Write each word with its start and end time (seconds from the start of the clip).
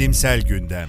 Bilimsel 0.00 0.40
Gündem 0.42 0.88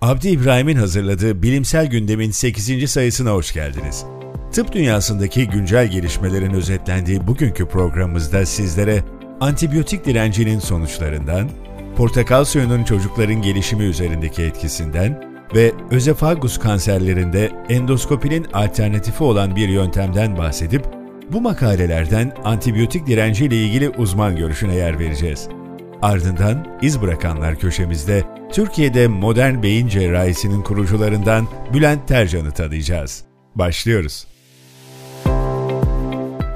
Abdi 0.00 0.28
İbrahim'in 0.28 0.76
hazırladığı 0.76 1.42
Bilimsel 1.42 1.86
Gündem'in 1.86 2.30
8. 2.30 2.90
sayısına 2.90 3.30
hoş 3.30 3.52
geldiniz. 3.52 4.04
Tıp 4.52 4.72
dünyasındaki 4.72 5.48
güncel 5.48 5.90
gelişmelerin 5.90 6.54
özetlendiği 6.54 7.26
bugünkü 7.26 7.68
programımızda 7.68 8.46
sizlere 8.46 9.04
antibiyotik 9.40 10.04
direncinin 10.04 10.58
sonuçlarından, 10.58 11.50
portakal 11.96 12.44
suyunun 12.44 12.84
çocukların 12.84 13.42
gelişimi 13.42 13.84
üzerindeki 13.84 14.42
etkisinden 14.42 15.30
ve 15.54 15.72
özefagus 15.90 16.58
kanserlerinde 16.58 17.50
endoskopinin 17.68 18.44
alternatifi 18.52 19.24
olan 19.24 19.56
bir 19.56 19.68
yöntemden 19.68 20.38
bahsedip 20.38 20.84
bu 21.32 21.40
makalelerden 21.40 22.36
antibiyotik 22.44 23.06
direnci 23.06 23.44
ile 23.44 23.56
ilgili 23.56 23.88
uzman 23.88 24.36
görüşüne 24.36 24.74
yer 24.74 24.98
vereceğiz. 24.98 25.48
Ardından 26.02 26.78
iz 26.82 27.02
bırakanlar 27.02 27.56
köşemizde 27.56 28.24
Türkiye'de 28.52 29.08
modern 29.08 29.62
beyin 29.62 29.88
cerrahisinin 29.88 30.62
kurucularından 30.62 31.48
Bülent 31.74 32.08
Tercan'ı 32.08 32.50
tanıyacağız. 32.50 33.24
Başlıyoruz. 33.54 34.29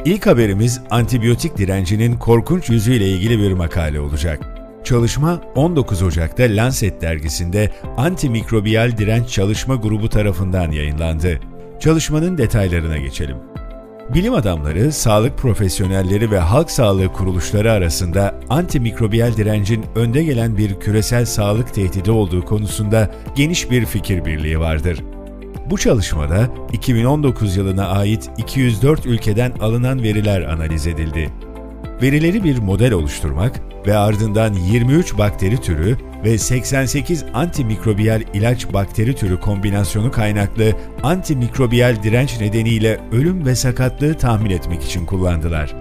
İlk 0.04 0.26
haberimiz 0.26 0.80
antibiyotik 0.90 1.58
direncinin 1.58 2.16
korkunç 2.16 2.70
yüzüyle 2.70 3.08
ilgili 3.08 3.38
bir 3.38 3.52
makale 3.52 4.00
olacak. 4.00 4.40
Çalışma 4.84 5.40
19 5.54 6.02
Ocak'ta 6.02 6.42
Lancet 6.42 7.02
dergisinde 7.02 7.70
Antimikrobiyal 7.96 8.96
Direnç 8.96 9.28
Çalışma 9.28 9.74
Grubu 9.74 10.08
tarafından 10.08 10.70
yayınlandı. 10.70 11.40
Çalışmanın 11.80 12.38
detaylarına 12.38 12.98
geçelim. 12.98 13.36
Bilim 14.14 14.34
adamları, 14.34 14.92
sağlık 14.92 15.38
profesyonelleri 15.38 16.30
ve 16.30 16.38
halk 16.38 16.70
sağlığı 16.70 17.12
kuruluşları 17.12 17.72
arasında 17.72 18.34
antimikrobiyal 18.48 19.36
direncin 19.36 19.84
önde 19.94 20.24
gelen 20.24 20.58
bir 20.58 20.80
küresel 20.80 21.24
sağlık 21.24 21.74
tehdidi 21.74 22.10
olduğu 22.10 22.44
konusunda 22.44 23.10
geniş 23.36 23.70
bir 23.70 23.86
fikir 23.86 24.24
birliği 24.24 24.60
vardır. 24.60 24.98
Bu 25.70 25.78
çalışmada 25.78 26.48
2019 26.72 27.56
yılına 27.56 27.86
ait 27.86 28.30
204 28.38 29.06
ülkeden 29.06 29.52
alınan 29.60 30.02
veriler 30.02 30.40
analiz 30.40 30.86
edildi. 30.86 31.30
Verileri 32.02 32.44
bir 32.44 32.58
model 32.58 32.92
oluşturmak 32.92 33.60
ve 33.86 33.96
ardından 33.96 34.52
23 34.52 35.18
bakteri 35.18 35.60
türü 35.60 35.96
ve 36.24 36.38
88 36.38 37.24
antimikrobiyal 37.34 38.22
ilaç 38.34 38.72
bakteri 38.72 39.14
türü 39.14 39.40
kombinasyonu 39.40 40.10
kaynaklı 40.10 40.72
antimikrobiyal 41.02 42.02
direnç 42.02 42.40
nedeniyle 42.40 43.00
ölüm 43.12 43.46
ve 43.46 43.54
sakatlığı 43.54 44.14
tahmin 44.14 44.50
etmek 44.50 44.82
için 44.82 45.06
kullandılar. 45.06 45.74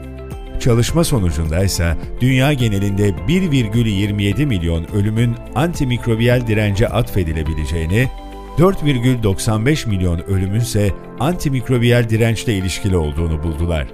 Çalışma 0.59 1.03
sonucunda 1.03 1.63
ise 1.63 1.97
dünya 2.21 2.53
genelinde 2.53 3.09
1,27 3.09 4.45
milyon 4.45 4.87
ölümün 4.93 5.35
antimikrobiyal 5.55 6.47
dirence 6.47 6.87
atfedilebileceğini 6.87 8.09
4,95 8.57 9.89
milyon 9.89 10.19
ölümün 10.19 10.59
ise 10.59 10.91
antimikrobiyal 11.19 12.09
dirençle 12.09 12.53
ilişkili 12.53 12.97
olduğunu 12.97 13.43
buldular. 13.43 13.87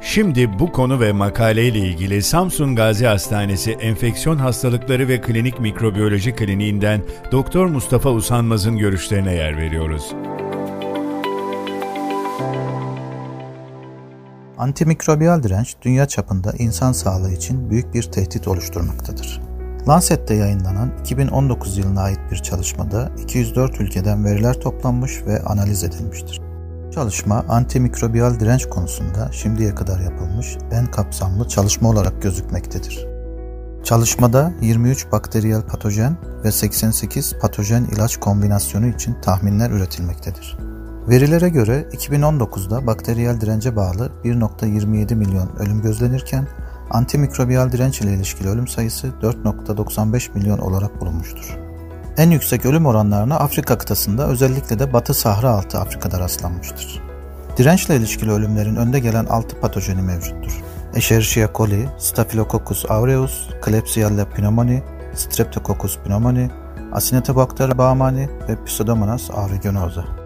Şimdi 0.00 0.58
bu 0.58 0.72
konu 0.72 1.00
ve 1.00 1.12
makaleyle 1.12 1.78
ilgili 1.78 2.22
Samsun 2.22 2.76
Gazi 2.76 3.06
Hastanesi 3.06 3.72
Enfeksiyon 3.72 4.36
Hastalıkları 4.36 5.08
ve 5.08 5.20
Klinik 5.20 5.60
Mikrobiyoloji 5.60 6.34
Kliniğinden 6.34 7.02
Doktor 7.32 7.66
Mustafa 7.66 8.10
Usanmaz'ın 8.10 8.78
görüşlerine 8.78 9.34
yer 9.34 9.56
veriyoruz. 9.56 10.12
Antimikrobiyal 14.58 15.42
direnç 15.42 15.74
dünya 15.82 16.08
çapında 16.08 16.52
insan 16.58 16.92
sağlığı 16.92 17.32
için 17.32 17.70
büyük 17.70 17.94
bir 17.94 18.02
tehdit 18.02 18.48
oluşturmaktadır. 18.48 19.51
Lancet'te 19.88 20.34
yayınlanan 20.34 20.90
2019 21.00 21.78
yılına 21.78 22.02
ait 22.02 22.20
bir 22.30 22.36
çalışmada 22.36 23.10
204 23.22 23.80
ülkeden 23.80 24.24
veriler 24.24 24.54
toplanmış 24.54 25.22
ve 25.26 25.42
analiz 25.42 25.84
edilmiştir. 25.84 26.40
Çalışma 26.94 27.44
antimikrobiyal 27.48 28.40
direnç 28.40 28.66
konusunda 28.66 29.32
şimdiye 29.32 29.74
kadar 29.74 30.00
yapılmış 30.00 30.56
en 30.72 30.86
kapsamlı 30.86 31.48
çalışma 31.48 31.88
olarak 31.88 32.22
gözükmektedir. 32.22 33.06
Çalışmada 33.84 34.52
23 34.60 35.12
bakteriyel 35.12 35.62
patojen 35.62 36.16
ve 36.44 36.52
88 36.52 37.34
patojen 37.40 37.84
ilaç 37.84 38.16
kombinasyonu 38.16 38.86
için 38.86 39.16
tahminler 39.22 39.70
üretilmektedir. 39.70 40.56
Verilere 41.08 41.48
göre 41.48 41.86
2019'da 41.92 42.86
bakteriyel 42.86 43.40
dirence 43.40 43.76
bağlı 43.76 44.12
1.27 44.24 45.14
milyon 45.14 45.56
ölüm 45.58 45.82
gözlenirken 45.82 46.46
antimikrobiyal 46.90 47.72
direnç 47.72 48.00
ile 48.00 48.14
ilişkili 48.14 48.48
ölüm 48.48 48.68
sayısı 48.68 49.06
4.95 49.22 50.34
milyon 50.34 50.58
olarak 50.58 51.00
bulunmuştur. 51.00 51.58
En 52.16 52.30
yüksek 52.30 52.66
ölüm 52.66 52.86
oranlarına 52.86 53.36
Afrika 53.36 53.78
kıtasında 53.78 54.28
özellikle 54.28 54.78
de 54.78 54.92
Batı 54.92 55.14
Sahra 55.14 55.50
altı 55.50 55.78
Afrika'da 55.78 56.20
rastlanmıştır. 56.20 57.02
Dirençle 57.56 57.96
ilişkili 57.96 58.30
ölümlerin 58.30 58.76
önde 58.76 58.98
gelen 59.00 59.24
6 59.24 59.60
patojeni 59.60 60.02
mevcuttur. 60.02 60.62
Escherichia 60.94 61.48
coli, 61.54 61.88
Staphylococcus 61.98 62.90
aureus, 62.90 63.48
Klebsiella 63.62 64.24
pneumoniae, 64.24 64.82
Streptococcus 65.14 65.98
pneumoniae, 65.98 66.50
Acinetobacter 66.92 67.78
baumannii 67.78 68.28
ve 68.48 68.64
Pseudomonas 68.64 69.30
aeruginosa. 69.30 70.21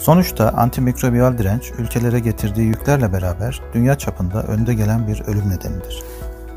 Sonuçta 0.00 0.48
antimikrobiyal 0.48 1.38
direnç 1.38 1.72
ülkelere 1.78 2.20
getirdiği 2.20 2.66
yüklerle 2.66 3.12
beraber 3.12 3.60
dünya 3.74 3.98
çapında 3.98 4.42
önde 4.42 4.74
gelen 4.74 5.06
bir 5.06 5.20
ölüm 5.20 5.50
nedenidir. 5.50 6.02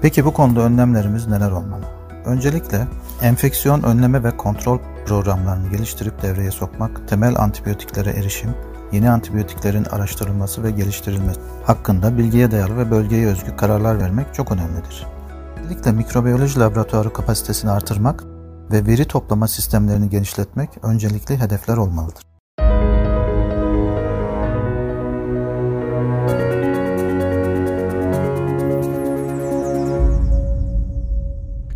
Peki 0.01 0.25
bu 0.25 0.33
konuda 0.33 0.61
önlemlerimiz 0.61 1.27
neler 1.27 1.51
olmalı? 1.51 1.83
Öncelikle 2.25 2.87
enfeksiyon 3.21 3.83
önleme 3.83 4.23
ve 4.23 4.37
kontrol 4.37 4.79
programlarını 5.05 5.69
geliştirip 5.69 6.21
devreye 6.21 6.51
sokmak, 6.51 7.07
temel 7.07 7.35
antibiyotiklere 7.39 8.09
erişim, 8.09 8.49
yeni 8.91 9.09
antibiyotiklerin 9.09 9.85
araştırılması 9.85 10.63
ve 10.63 10.71
geliştirilmesi 10.71 11.39
hakkında 11.65 12.17
bilgiye 12.17 12.51
dayalı 12.51 12.77
ve 12.77 12.91
bölgeye 12.91 13.27
özgü 13.27 13.55
kararlar 13.55 13.99
vermek 13.99 14.33
çok 14.33 14.51
önemlidir. 14.51 15.07
Özellikle 15.59 15.91
mikrobiyoloji 15.91 16.59
laboratuvarı 16.59 17.13
kapasitesini 17.13 17.71
artırmak 17.71 18.23
ve 18.71 18.85
veri 18.85 19.05
toplama 19.05 19.47
sistemlerini 19.47 20.09
genişletmek 20.09 20.69
öncelikli 20.83 21.37
hedefler 21.37 21.77
olmalıdır. 21.77 22.32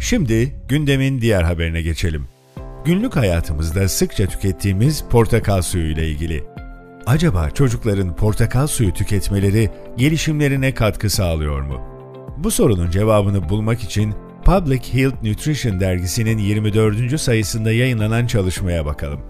Şimdi 0.07 0.55
gündemin 0.67 1.21
diğer 1.21 1.43
haberine 1.43 1.81
geçelim. 1.81 2.27
Günlük 2.85 3.15
hayatımızda 3.15 3.87
sıkça 3.87 4.25
tükettiğimiz 4.27 5.03
portakal 5.09 5.61
suyu 5.61 5.91
ile 5.91 6.07
ilgili. 6.07 6.43
Acaba 7.05 7.49
çocukların 7.49 8.15
portakal 8.15 8.67
suyu 8.67 8.93
tüketmeleri 8.93 9.69
gelişimlerine 9.97 10.73
katkı 10.73 11.09
sağlıyor 11.09 11.61
mu? 11.61 11.81
Bu 12.37 12.51
sorunun 12.51 12.91
cevabını 12.91 13.49
bulmak 13.49 13.83
için 13.83 14.13
Public 14.45 14.93
Health 14.93 15.23
Nutrition 15.23 15.79
dergisinin 15.79 16.37
24. 16.37 17.21
sayısında 17.21 17.71
yayınlanan 17.71 18.27
çalışmaya 18.27 18.85
bakalım. 18.85 19.21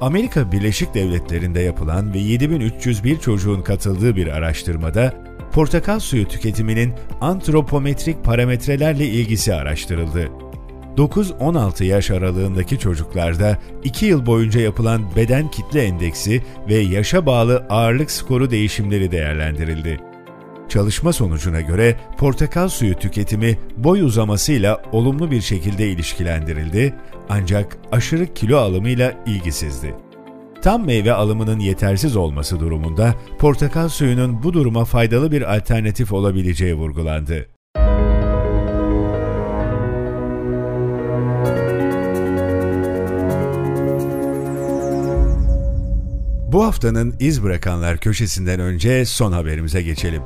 Amerika 0.00 0.52
Birleşik 0.52 0.94
Devletleri'nde 0.94 1.60
yapılan 1.60 2.14
ve 2.14 2.18
7301 2.18 3.20
çocuğun 3.20 3.62
katıldığı 3.62 4.16
bir 4.16 4.26
araştırmada 4.26 5.23
portakal 5.54 6.00
suyu 6.00 6.28
tüketiminin 6.28 6.94
antropometrik 7.20 8.24
parametrelerle 8.24 9.06
ilgisi 9.06 9.54
araştırıldı. 9.54 10.28
9-16 10.96 11.84
yaş 11.84 12.10
aralığındaki 12.10 12.78
çocuklarda 12.78 13.58
2 13.84 14.06
yıl 14.06 14.26
boyunca 14.26 14.60
yapılan 14.60 15.16
beden 15.16 15.50
kitle 15.50 15.84
endeksi 15.84 16.42
ve 16.68 16.74
yaşa 16.74 17.26
bağlı 17.26 17.66
ağırlık 17.68 18.10
skoru 18.10 18.50
değişimleri 18.50 19.10
değerlendirildi. 19.10 20.00
Çalışma 20.68 21.12
sonucuna 21.12 21.60
göre 21.60 21.96
portakal 22.18 22.68
suyu 22.68 22.94
tüketimi 22.94 23.58
boy 23.76 24.00
uzamasıyla 24.00 24.82
olumlu 24.92 25.30
bir 25.30 25.40
şekilde 25.40 25.88
ilişkilendirildi 25.88 26.94
ancak 27.28 27.76
aşırı 27.92 28.34
kilo 28.34 28.58
alımıyla 28.58 29.12
ilgisizdi. 29.26 29.94
Tam 30.64 30.86
meyve 30.86 31.12
alımının 31.12 31.58
yetersiz 31.58 32.16
olması 32.16 32.60
durumunda 32.60 33.14
portakal 33.38 33.88
suyunun 33.88 34.42
bu 34.42 34.52
duruma 34.52 34.84
faydalı 34.84 35.32
bir 35.32 35.56
alternatif 35.56 36.12
olabileceği 36.12 36.74
vurgulandı. 36.74 37.48
Bu 46.52 46.64
haftanın 46.64 47.14
iz 47.20 47.42
bırakanlar 47.42 47.98
köşesinden 47.98 48.60
önce 48.60 49.04
son 49.04 49.32
haberimize 49.32 49.82
geçelim. 49.82 50.22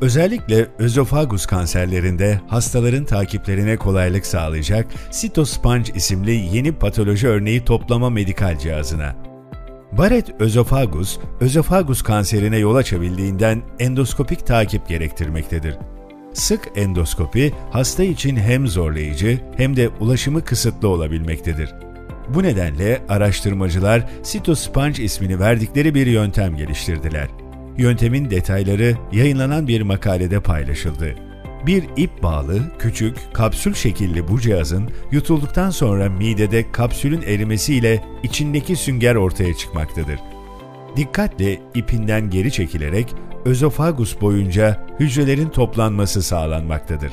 Özellikle 0.00 0.66
özofagus 0.78 1.46
kanserlerinde 1.46 2.40
hastaların 2.48 3.04
takiplerine 3.04 3.76
kolaylık 3.76 4.26
sağlayacak 4.26 4.86
Cytosponge 5.10 5.92
isimli 5.94 6.32
yeni 6.56 6.72
patoloji 6.72 7.28
örneği 7.28 7.64
toplama 7.64 8.10
medikal 8.10 8.58
cihazına. 8.58 9.29
Barrett 9.92 10.40
özofagus, 10.40 11.18
özofagus 11.40 12.02
kanserine 12.02 12.58
yol 12.58 12.74
açabildiğinden 12.76 13.62
endoskopik 13.78 14.46
takip 14.46 14.88
gerektirmektedir. 14.88 15.76
Sık 16.34 16.68
endoskopi 16.76 17.52
hasta 17.70 18.04
için 18.04 18.36
hem 18.36 18.66
zorlayıcı 18.66 19.38
hem 19.56 19.76
de 19.76 19.88
ulaşımı 19.88 20.44
kısıtlı 20.44 20.88
olabilmektedir. 20.88 21.70
Bu 22.28 22.42
nedenle 22.42 23.02
araştırmacılar 23.08 24.08
Cytosponge 24.22 25.02
ismini 25.02 25.40
verdikleri 25.40 25.94
bir 25.94 26.06
yöntem 26.06 26.56
geliştirdiler. 26.56 27.28
Yöntemin 27.78 28.30
detayları 28.30 28.96
yayınlanan 29.12 29.68
bir 29.68 29.82
makalede 29.82 30.40
paylaşıldı. 30.40 31.14
Bir 31.66 31.84
ip 31.96 32.22
bağlı, 32.22 32.60
küçük, 32.78 33.16
kapsül 33.32 33.74
şekilli 33.74 34.28
bu 34.28 34.40
cihazın 34.40 34.90
yutulduktan 35.10 35.70
sonra 35.70 36.10
midede 36.10 36.72
kapsülün 36.72 37.22
erimesiyle 37.22 38.04
içindeki 38.22 38.76
sünger 38.76 39.14
ortaya 39.14 39.54
çıkmaktadır. 39.54 40.20
Dikkatle 40.96 41.60
ipinden 41.74 42.30
geri 42.30 42.52
çekilerek 42.52 43.14
özofagus 43.44 44.20
boyunca 44.20 44.86
hücrelerin 45.00 45.48
toplanması 45.48 46.22
sağlanmaktadır. 46.22 47.12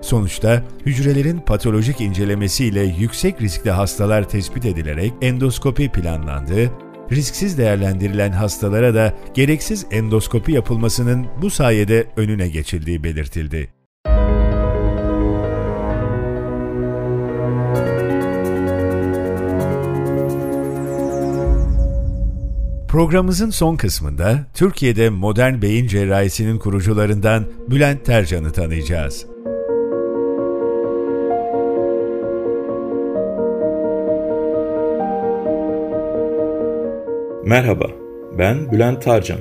Sonuçta 0.00 0.62
hücrelerin 0.86 1.38
patolojik 1.38 2.00
incelemesiyle 2.00 2.82
yüksek 2.82 3.42
riskli 3.42 3.70
hastalar 3.70 4.28
tespit 4.28 4.64
edilerek 4.64 5.12
endoskopi 5.22 5.88
planlandı, 5.88 6.70
risksiz 7.12 7.58
değerlendirilen 7.58 8.32
hastalara 8.32 8.94
da 8.94 9.14
gereksiz 9.34 9.86
endoskopi 9.90 10.52
yapılmasının 10.52 11.26
bu 11.42 11.50
sayede 11.50 12.06
önüne 12.16 12.48
geçildiği 12.48 13.04
belirtildi. 13.04 13.80
Programımızın 22.90 23.50
son 23.50 23.76
kısmında 23.76 24.46
Türkiye'de 24.54 25.10
modern 25.10 25.62
beyin 25.62 25.86
cerrahisinin 25.86 26.58
kurucularından 26.58 27.46
Bülent 27.68 28.04
Tercan'ı 28.04 28.52
tanıyacağız. 28.52 29.29
Merhaba, 37.44 37.90
ben 38.38 38.72
Bülent 38.72 39.02
Tarcan. 39.02 39.38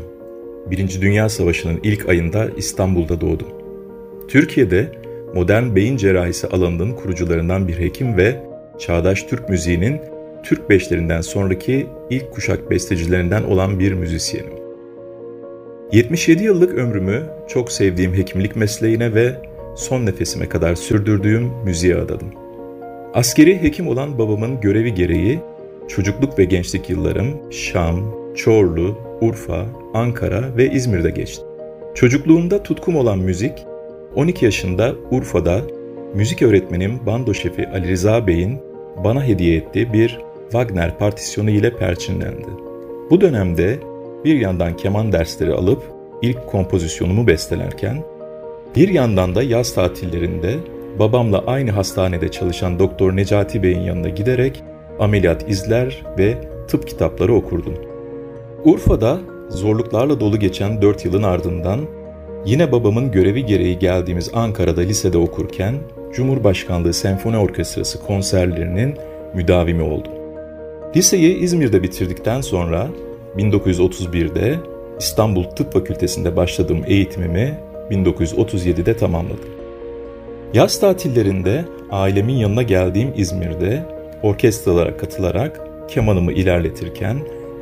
Birinci 0.72 1.02
Dünya 1.02 1.30
Savaşı'nın 1.30 1.80
ilk 1.84 2.10
ayında 2.10 2.50
İstanbul'da 2.58 3.22
doğdum. 3.22 3.48
Türkiye'de 4.28 4.92
modern 5.36 5.76
beyin 5.76 5.98
cerrahisi 5.98 6.48
alanının 6.48 6.94
kurucularından 6.94 7.68
bir 7.68 7.80
hekim 7.80 8.18
ve 8.18 8.44
çağdaş 8.80 9.24
Türk 9.24 9.50
müziğinin 9.50 10.02
Türk 10.44 10.70
beşlerinden 10.70 11.22
sonraki 11.22 11.88
ilk 12.10 12.32
kuşak 12.32 12.72
bestecilerinden 12.72 13.44
olan 13.44 13.80
bir 13.80 13.92
müzisyenim. 13.92 14.54
77 15.92 16.44
yıllık 16.44 16.74
ömrümü 16.74 17.24
çok 17.48 17.72
sevdiğim 17.72 18.14
hekimlik 18.14 18.56
mesleğine 18.56 19.14
ve 19.14 19.36
son 19.76 20.06
nefesime 20.06 20.50
kadar 20.50 20.76
sürdürdüğüm 20.76 21.52
müziğe 21.66 21.96
adadım. 21.96 22.34
Askeri 23.14 23.62
hekim 23.62 23.88
olan 23.88 24.18
babamın 24.18 24.62
görevi 24.62 24.94
gereği 24.94 25.40
çocukluk 25.90 26.40
ve 26.40 26.44
gençlik 26.44 26.90
yıllarım 26.90 27.52
Şam, 27.52 28.16
Çorlu, 28.36 28.98
Urfa, 29.22 29.66
Ankara 29.94 30.58
ve 30.58 30.72
İzmir'de 30.72 31.10
geçti. 31.10 31.44
Çocukluğumda 31.96 32.64
tutkum 32.64 32.96
olan 32.96 33.20
müzik, 33.20 33.66
12 34.16 34.46
yaşında 34.46 34.96
Urfa'da 35.12 35.62
müzik 36.14 36.42
öğretmenim 36.42 37.00
bando 37.06 37.34
şefi 37.34 37.68
Ali 37.68 37.92
Rıza 37.92 38.28
Bey'in 38.28 38.60
bana 39.04 39.24
hediye 39.24 39.58
ettiği 39.58 39.94
bir 39.94 40.20
Wagner 40.52 40.98
partisyonu 40.98 41.50
ile 41.50 41.78
perçinlendi. 41.78 42.48
Bu 43.10 43.22
dönemde 43.22 43.80
bir 44.26 44.40
yandan 44.40 44.78
keman 44.78 45.12
dersleri 45.12 45.54
alıp 45.54 45.84
ilk 46.22 46.48
kompozisyonumu 46.48 47.28
bestelerken, 47.28 48.04
bir 48.76 48.90
yandan 48.90 49.36
da 49.36 49.44
yaz 49.44 49.74
tatillerinde 49.74 50.56
babamla 51.00 51.44
aynı 51.48 51.72
hastanede 51.72 52.32
çalışan 52.32 52.80
Doktor 52.80 53.16
Necati 53.16 53.64
Bey'in 53.64 53.82
yanına 53.82 54.10
giderek 54.10 54.64
ameliyat 55.00 55.50
izler 55.50 56.04
ve 56.18 56.38
tıp 56.68 56.88
kitapları 56.88 57.34
okurdum. 57.34 57.74
Urfa'da 58.66 59.20
zorluklarla 59.50 60.20
dolu 60.20 60.40
geçen 60.40 60.82
4 60.82 61.06
yılın 61.06 61.24
ardından 61.24 61.80
yine 62.46 62.72
babamın 62.72 63.12
görevi 63.12 63.46
gereği 63.46 63.80
geldiğimiz 63.80 64.32
Ankara'da 64.34 64.82
lisede 64.82 65.18
okurken 65.18 65.76
Cumhurbaşkanlığı 66.14 66.94
Senfoni 66.94 67.38
Orkestrası 67.38 68.06
konserlerinin 68.06 68.96
müdavimi 69.34 69.84
oldum. 69.84 70.12
Liseyi 70.96 71.38
İzmir'de 71.38 71.84
bitirdikten 71.84 72.42
sonra 72.42 72.88
1931'de 73.38 74.56
İstanbul 75.00 75.44
Tıp 75.44 75.74
Fakültesi'nde 75.74 76.36
başladığım 76.36 76.84
eğitimimi 76.88 77.60
1937'de 77.92 78.98
tamamladım. 78.98 79.50
Yaz 80.54 80.80
tatillerinde 80.80 81.66
ailemin 81.92 82.34
yanına 82.34 82.64
geldiğim 82.64 83.14
İzmir'de 83.16 83.99
orkestralara 84.24 84.98
katılarak 84.98 85.62
kemanımı 85.88 86.32
ilerletirken 86.32 87.18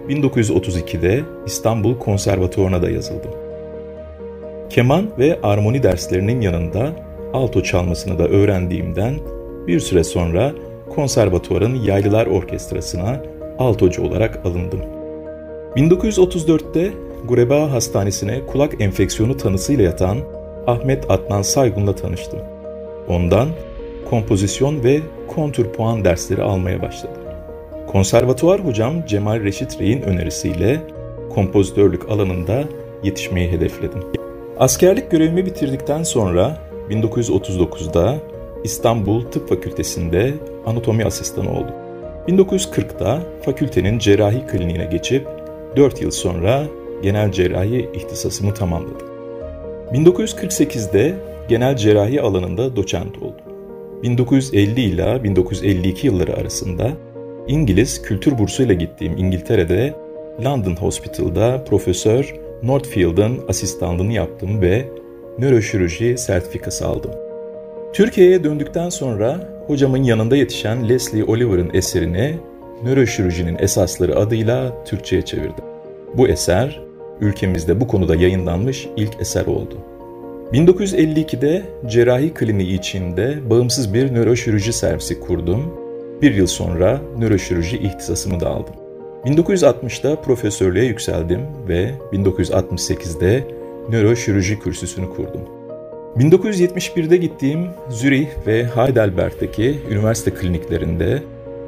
1932'de 0.09 1.23
İstanbul 1.45 1.99
Konservatuvarı'na 1.99 2.81
da 2.81 2.89
yazıldım. 2.89 3.31
Keman 4.69 5.09
ve 5.19 5.39
armoni 5.43 5.83
derslerinin 5.83 6.41
yanında 6.41 6.91
alto 7.33 7.63
çalmasını 7.63 8.19
da 8.19 8.27
öğrendiğimden 8.27 9.15
bir 9.67 9.79
süre 9.79 10.03
sonra 10.03 10.51
konservatuvarın 10.95 11.75
Yaylılar 11.75 12.27
Orkestrası'na 12.27 13.21
altocu 13.59 14.03
olarak 14.03 14.45
alındım. 14.45 14.81
1934'te 15.75 16.91
Gureba 17.27 17.71
Hastanesi'ne 17.71 18.45
kulak 18.45 18.81
enfeksiyonu 18.81 19.37
tanısıyla 19.37 19.83
yatan 19.83 20.17
Ahmet 20.67 21.11
Adnan 21.11 21.41
Saygun'la 21.41 21.95
tanıştım. 21.95 22.39
Ondan 23.07 23.49
kompozisyon 24.09 24.83
ve 24.83 24.99
kontur 25.27 25.65
puan 25.65 26.05
dersleri 26.05 26.41
almaya 26.41 26.81
başladım. 26.81 27.21
Konservatuvar 27.87 28.65
hocam 28.65 29.05
Cemal 29.05 29.43
Reşit 29.43 29.81
Rey'in 29.81 30.01
önerisiyle 30.01 30.79
kompozitörlük 31.29 32.09
alanında 32.09 32.63
yetişmeyi 33.03 33.51
hedefledim. 33.51 34.03
Askerlik 34.59 35.11
görevimi 35.11 35.45
bitirdikten 35.45 36.03
sonra 36.03 36.57
1939'da 36.89 38.15
İstanbul 38.63 39.21
Tıp 39.21 39.49
Fakültesi'nde 39.49 40.33
anatomi 40.65 41.05
asistanı 41.05 41.51
oldum. 41.51 41.75
1940'da 42.27 43.19
fakültenin 43.41 43.99
cerrahi 43.99 44.47
kliniğine 44.47 44.85
geçip 44.85 45.27
4 45.75 46.01
yıl 46.01 46.11
sonra 46.11 46.63
genel 47.03 47.31
cerrahi 47.31 47.89
ihtisasımı 47.93 48.53
tamamladım. 48.53 49.07
1948'de 49.93 51.15
genel 51.49 51.75
cerrahi 51.75 52.21
alanında 52.21 52.75
doçent 52.75 53.17
oldum. 53.17 53.46
1950 54.03 54.81
ile 54.81 55.23
1952 55.23 56.07
yılları 56.07 56.33
arasında 56.33 56.91
İngiliz 57.47 58.01
kültür 58.01 58.37
bursuyla 58.37 58.73
gittiğim 58.73 59.17
İngiltere'de 59.17 59.95
London 60.45 60.75
Hospital'da 60.75 61.63
Profesör 61.63 62.35
Northfield'ın 62.63 63.39
asistanlığını 63.47 64.13
yaptım 64.13 64.61
ve 64.61 64.85
nöroşirurji 65.39 66.17
sertifikası 66.17 66.87
aldım. 66.87 67.11
Türkiye'ye 67.93 68.43
döndükten 68.43 68.89
sonra 68.89 69.49
hocamın 69.67 70.03
yanında 70.03 70.35
yetişen 70.35 70.89
Leslie 70.89 71.23
Oliver'ın 71.23 71.69
eserini 71.73 72.35
Nöroşirurjinin 72.83 73.57
Esasları 73.59 74.15
adıyla 74.15 74.83
Türkçe'ye 74.85 75.21
çevirdim. 75.21 75.63
Bu 76.13 76.27
eser 76.27 76.81
ülkemizde 77.21 77.79
bu 77.79 77.87
konuda 77.87 78.15
yayınlanmış 78.15 78.87
ilk 78.97 79.21
eser 79.21 79.45
oldu. 79.45 79.77
1952'de 80.53 81.63
cerrahi 81.87 82.33
kliniği 82.33 82.79
içinde 82.79 83.49
bağımsız 83.49 83.93
bir 83.93 84.13
nöroşirurji 84.13 84.73
servisi 84.73 85.19
kurdum. 85.19 85.73
Bir 86.21 86.35
yıl 86.35 86.47
sonra 86.47 87.01
nöroşirurji 87.17 87.77
ihtisasımı 87.77 88.39
da 88.39 88.49
aldım. 88.49 88.73
1960'da 89.25 90.21
profesörlüğe 90.21 90.85
yükseldim 90.85 91.41
ve 91.67 91.91
1968'de 92.13 93.43
nöroşirurji 93.89 94.59
kürsüsünü 94.59 95.09
kurdum. 95.09 95.41
1971'de 96.17 97.17
gittiğim 97.17 97.67
Zürih 97.89 98.27
ve 98.47 98.65
Heidelberg'deki 98.65 99.79
üniversite 99.91 100.31
kliniklerinde 100.31 101.23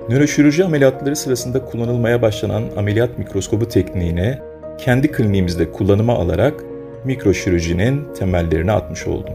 nöroşirurji 0.10 0.66
ameliyatları 0.66 1.16
sırasında 1.16 1.66
kullanılmaya 1.66 2.22
başlanan 2.22 2.64
ameliyat 2.78 3.18
mikroskobu 3.18 3.68
tekniğine 3.68 4.40
kendi 4.78 5.12
kliniğimizde 5.12 5.72
kullanıma 5.72 6.14
alarak 6.14 6.64
mikroşirurjinin 7.06 8.08
temellerini 8.20 8.72
atmış 8.72 9.08
oldum. 9.08 9.34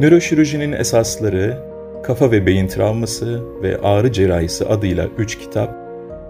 Nöroşirurjinin 0.00 0.72
esasları, 0.72 1.58
kafa 2.02 2.30
ve 2.30 2.46
beyin 2.46 2.68
travması 2.68 3.40
ve 3.62 3.78
ağrı 3.78 4.12
cerrahisi 4.12 4.64
adıyla 4.66 5.06
3 5.18 5.38
kitap, 5.38 5.74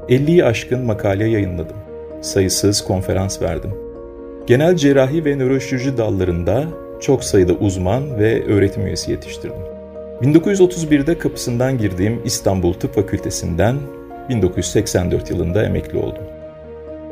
50'yi 0.09 0.45
aşkın 0.45 0.85
makale 0.85 1.29
yayınladım. 1.29 1.77
Sayısız 2.21 2.85
konferans 2.85 3.43
verdim. 3.43 3.71
Genel 4.47 4.77
cerrahi 4.77 5.25
ve 5.25 5.37
nöroşirurji 5.39 5.99
dallarında 5.99 6.65
çok 7.01 7.25
sayıda 7.25 7.53
uzman 7.53 8.19
ve 8.19 8.45
öğretim 8.45 8.87
üyesi 8.87 9.11
yetiştirdim. 9.11 9.63
1931'de 10.23 11.19
kapısından 11.19 11.79
girdiğim 11.79 12.21
İstanbul 12.25 12.73
Tıp 12.73 12.95
Fakültesinden 12.95 13.77
1984 14.29 15.31
yılında 15.31 15.65
emekli 15.65 15.99
oldum. 15.99 16.25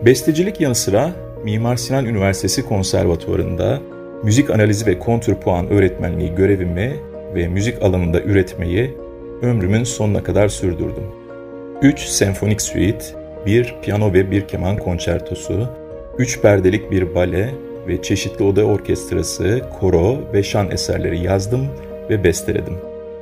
Bestecilik 0.04 0.60
yanı 0.60 0.74
sıra 0.74 1.10
Mimar 1.44 1.76
Sinan 1.76 2.04
Üniversitesi 2.04 2.66
Konservatuvarı'nda 2.66 3.80
müzik 4.22 4.50
analizi 4.50 4.86
ve 4.86 4.98
kontrpuan 4.98 5.68
öğretmenliği 5.68 6.34
görevimi 6.34 6.96
ve 7.34 7.48
müzik 7.48 7.82
alanında 7.82 8.20
üretmeyi 8.20 8.94
ömrümün 9.42 9.84
sonuna 9.84 10.22
kadar 10.22 10.48
sürdürdüm. 10.48 11.04
3 11.82 12.00
senfonik 12.00 12.62
suite, 12.62 13.04
1 13.46 13.74
piyano 13.82 14.12
ve 14.12 14.30
bir 14.30 14.48
keman 14.48 14.76
konçertosu, 14.76 15.68
3 16.18 16.40
perdelik 16.40 16.90
bir 16.90 17.14
bale 17.14 17.54
ve 17.88 18.02
çeşitli 18.02 18.44
oda 18.44 18.64
orkestrası, 18.64 19.62
koro 19.80 20.18
ve 20.32 20.42
şan 20.42 20.70
eserleri 20.70 21.20
yazdım 21.24 21.66
ve 22.10 22.24
besteledim. 22.24 22.74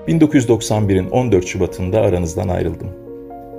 1991'in 0.08 1.10
14 1.10 1.46
Şubat'ında 1.46 2.00
aranızdan 2.00 2.48
ayrıldım. 2.48 3.07